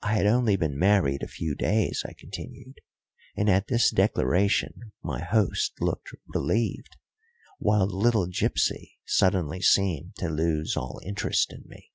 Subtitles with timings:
[0.00, 2.78] I had only been married a few days, I continued,
[3.36, 6.96] and at this declaration my host looked relieved,
[7.58, 11.92] while little gipsy suddenly seemed to lose all interest in me.